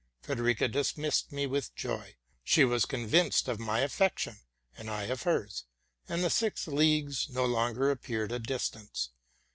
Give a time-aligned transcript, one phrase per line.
[0.23, 4.39] Frederica dismissed me with joy; she was convinced of my affection,
[4.75, 5.65] and I of hers:
[6.09, 9.11] and the six leagues no longer appeared a distance.